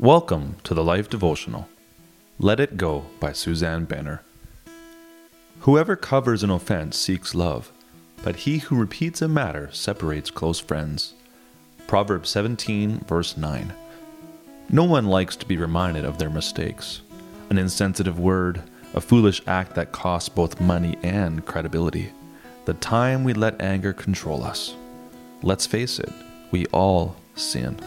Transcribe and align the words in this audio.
Welcome 0.00 0.56
to 0.64 0.72
the 0.72 0.82
Life 0.82 1.10
Devotional. 1.10 1.68
Let 2.38 2.58
It 2.58 2.78
Go 2.78 3.04
by 3.20 3.32
Suzanne 3.32 3.84
Benner. 3.84 4.22
Whoever 5.58 5.94
covers 5.94 6.42
an 6.42 6.48
offense 6.48 6.96
seeks 6.96 7.34
love, 7.34 7.70
but 8.22 8.36
he 8.36 8.60
who 8.60 8.80
repeats 8.80 9.20
a 9.20 9.28
matter 9.28 9.68
separates 9.72 10.30
close 10.30 10.58
friends. 10.58 11.12
Proverbs 11.86 12.30
17, 12.30 13.00
verse 13.00 13.36
9. 13.36 13.74
No 14.70 14.84
one 14.84 15.04
likes 15.04 15.36
to 15.36 15.44
be 15.44 15.58
reminded 15.58 16.06
of 16.06 16.16
their 16.16 16.30
mistakes. 16.30 17.02
An 17.50 17.58
insensitive 17.58 18.18
word, 18.18 18.62
a 18.94 19.02
foolish 19.02 19.42
act 19.46 19.74
that 19.74 19.92
costs 19.92 20.30
both 20.30 20.62
money 20.62 20.96
and 21.02 21.44
credibility. 21.44 22.10
The 22.64 22.72
time 22.72 23.22
we 23.22 23.34
let 23.34 23.60
anger 23.60 23.92
control 23.92 24.44
us. 24.44 24.74
Let's 25.42 25.66
face 25.66 25.98
it, 25.98 26.12
we 26.52 26.64
all 26.72 27.16
sin. 27.34 27.78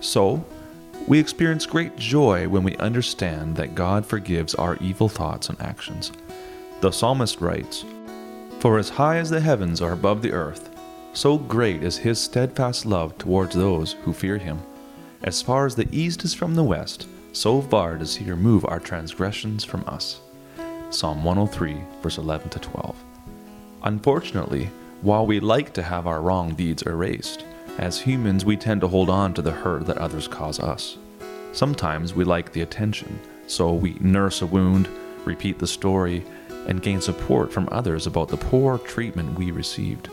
So, 0.00 0.42
we 1.06 1.18
experience 1.18 1.66
great 1.66 1.96
joy 1.96 2.48
when 2.48 2.62
we 2.62 2.76
understand 2.76 3.56
that 3.56 3.74
God 3.74 4.04
forgives 4.04 4.54
our 4.54 4.76
evil 4.76 5.08
thoughts 5.08 5.48
and 5.48 5.60
actions. 5.60 6.12
The 6.80 6.90
psalmist 6.90 7.40
writes, 7.40 7.84
For 8.60 8.78
as 8.78 8.88
high 8.88 9.16
as 9.16 9.30
the 9.30 9.40
heavens 9.40 9.80
are 9.80 9.92
above 9.92 10.22
the 10.22 10.32
earth, 10.32 10.70
so 11.12 11.38
great 11.38 11.82
is 11.82 11.96
his 11.96 12.20
steadfast 12.20 12.86
love 12.86 13.16
towards 13.18 13.54
those 13.54 13.92
who 13.92 14.12
fear 14.12 14.38
him. 14.38 14.60
As 15.22 15.42
far 15.42 15.66
as 15.66 15.74
the 15.74 15.88
east 15.90 16.24
is 16.24 16.34
from 16.34 16.54
the 16.54 16.62
west, 16.62 17.06
so 17.32 17.60
far 17.60 17.96
does 17.96 18.16
he 18.16 18.30
remove 18.30 18.64
our 18.66 18.78
transgressions 18.78 19.64
from 19.64 19.84
us. 19.86 20.20
Psalm 20.90 21.24
103, 21.24 21.76
verse 22.02 22.18
11 22.18 22.50
to 22.50 22.58
12. 22.58 22.96
Unfortunately, 23.82 24.70
while 25.02 25.26
we 25.26 25.40
like 25.40 25.72
to 25.74 25.82
have 25.82 26.06
our 26.06 26.20
wrong 26.20 26.54
deeds 26.54 26.82
erased, 26.82 27.44
as 27.78 28.00
humans, 28.00 28.44
we 28.44 28.56
tend 28.56 28.80
to 28.80 28.88
hold 28.88 29.08
on 29.08 29.32
to 29.34 29.42
the 29.42 29.52
hurt 29.52 29.86
that 29.86 29.98
others 29.98 30.28
cause 30.28 30.58
us. 30.60 30.98
Sometimes 31.52 32.14
we 32.14 32.24
like 32.24 32.52
the 32.52 32.60
attention, 32.60 33.18
so 33.46 33.72
we 33.72 33.94
nurse 34.00 34.42
a 34.42 34.46
wound, 34.46 34.88
repeat 35.24 35.58
the 35.58 35.66
story, 35.66 36.24
and 36.66 36.82
gain 36.82 37.00
support 37.00 37.52
from 37.52 37.68
others 37.72 38.06
about 38.06 38.28
the 38.28 38.36
poor 38.36 38.78
treatment 38.78 39.38
we 39.38 39.50
received. 39.50 40.10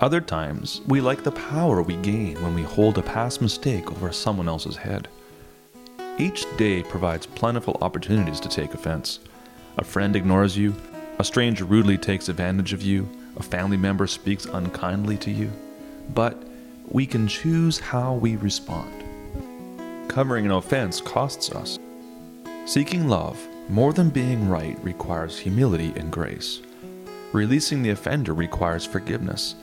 Other 0.00 0.20
times, 0.20 0.80
we 0.86 1.00
like 1.00 1.22
the 1.22 1.32
power 1.32 1.82
we 1.82 1.96
gain 1.96 2.40
when 2.42 2.54
we 2.54 2.62
hold 2.62 2.98
a 2.98 3.02
past 3.02 3.40
mistake 3.40 3.90
over 3.90 4.12
someone 4.12 4.48
else's 4.48 4.76
head. 4.76 5.08
Each 6.18 6.44
day 6.56 6.82
provides 6.82 7.26
plentiful 7.26 7.78
opportunities 7.80 8.40
to 8.40 8.48
take 8.48 8.74
offense. 8.74 9.20
A 9.78 9.84
friend 9.84 10.14
ignores 10.14 10.56
you, 10.56 10.74
a 11.18 11.24
stranger 11.24 11.64
rudely 11.64 11.96
takes 11.96 12.28
advantage 12.28 12.72
of 12.72 12.82
you, 12.82 13.08
a 13.36 13.42
family 13.42 13.76
member 13.76 14.06
speaks 14.06 14.44
unkindly 14.44 15.16
to 15.18 15.30
you. 15.30 15.50
But 16.14 16.42
we 16.88 17.06
can 17.06 17.26
choose 17.26 17.78
how 17.78 18.14
we 18.14 18.36
respond. 18.36 19.04
Covering 20.08 20.46
an 20.46 20.52
offense 20.52 21.00
costs 21.00 21.50
us. 21.50 21.78
Seeking 22.66 23.08
love, 23.08 23.38
more 23.68 23.92
than 23.92 24.10
being 24.10 24.48
right, 24.48 24.78
requires 24.84 25.38
humility 25.38 25.92
and 25.96 26.12
grace. 26.12 26.60
Releasing 27.32 27.82
the 27.82 27.90
offender 27.90 28.34
requires 28.34 28.84
forgiveness. 28.84 29.54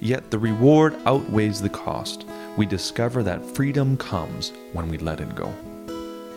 Yet 0.00 0.30
the 0.30 0.38
reward 0.38 0.94
outweighs 1.04 1.60
the 1.60 1.68
cost. 1.68 2.24
We 2.56 2.64
discover 2.66 3.22
that 3.24 3.44
freedom 3.44 3.96
comes 3.96 4.52
when 4.72 4.88
we 4.88 4.98
let 4.98 5.20
it 5.20 5.34
go. 5.34 5.52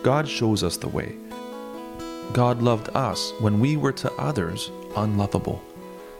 God 0.02 0.28
shows 0.28 0.64
us 0.64 0.76
the 0.76 0.88
way. 0.88 1.14
God 2.32 2.62
loved 2.62 2.88
us 2.96 3.32
when 3.40 3.60
we 3.60 3.76
were 3.76 3.92
to 3.92 4.12
others 4.14 4.70
unlovable, 4.96 5.62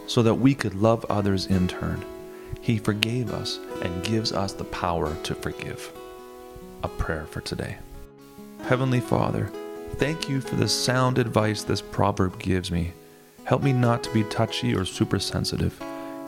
so 0.07 0.23
that 0.23 0.35
we 0.35 0.55
could 0.55 0.75
love 0.75 1.05
others 1.09 1.47
in 1.47 1.67
turn. 1.67 2.05
He 2.61 2.79
forgave 2.79 3.33
us 3.33 3.59
and 3.83 4.05
gives 4.05 4.33
us 4.33 4.53
the 4.53 4.65
power 4.65 5.15
to 5.25 5.35
forgive. 5.35 5.93
A 6.83 6.89
prayer 6.89 7.27
for 7.27 7.41
today. 7.41 7.79
Heavenly 8.63 9.01
Father, 9.01 9.51
thank 9.97 10.29
you 10.29 10.41
for 10.41 10.57
the 10.57 10.69
sound 10.69 11.19
advice 11.19 11.63
this 11.63 11.81
proverb 11.81 12.39
gives 12.39 12.71
me. 12.71 12.93
Help 13.45 13.63
me 13.63 13.73
not 13.73 14.05
to 14.05 14.15
be 14.15 14.25
touchy 14.25 14.75
or 14.75 14.85
super 14.85 15.19
sensitive. 15.19 15.79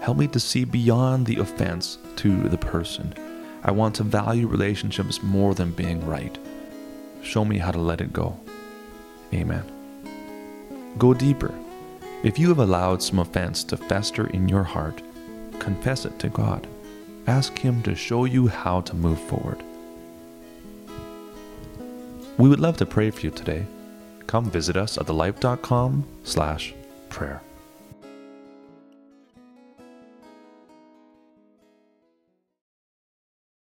Help 0.00 0.18
me 0.18 0.26
to 0.28 0.40
see 0.40 0.64
beyond 0.64 1.26
the 1.26 1.38
offense 1.38 1.98
to 2.16 2.48
the 2.48 2.58
person. 2.58 3.14
I 3.62 3.70
want 3.70 3.94
to 3.96 4.02
value 4.02 4.46
relationships 4.46 5.22
more 5.22 5.54
than 5.54 5.70
being 5.70 6.04
right. 6.06 6.36
Show 7.22 7.44
me 7.44 7.58
how 7.58 7.70
to 7.70 7.78
let 7.78 8.00
it 8.00 8.12
go. 8.12 8.38
Amen. 9.32 9.64
Go 10.98 11.14
deeper. 11.14 11.54
If 12.22 12.38
you 12.38 12.48
have 12.48 12.58
allowed 12.58 13.02
some 13.02 13.18
offense 13.18 13.64
to 13.64 13.76
fester 13.76 14.26
in 14.28 14.48
your 14.48 14.64
heart, 14.64 15.00
confess 15.60 16.04
it 16.04 16.18
to 16.20 16.28
God. 16.28 16.66
Ask 17.26 17.58
Him 17.58 17.82
to 17.82 17.94
show 17.94 18.24
you 18.24 18.48
how 18.48 18.80
to 18.82 18.94
move 18.94 19.20
forward. 19.20 19.62
We 22.36 22.48
would 22.48 22.60
love 22.60 22.76
to 22.78 22.86
pray 22.86 23.10
for 23.10 23.20
you 23.20 23.30
today. 23.30 23.66
Come 24.26 24.50
visit 24.50 24.76
us 24.76 24.98
at 24.98 25.06
thelife.com 25.06 26.04
slash 26.24 26.74
prayer. 27.08 27.40